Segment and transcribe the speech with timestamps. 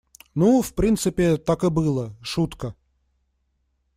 [0.33, 2.73] Ну, в принципе, так и было— шутка.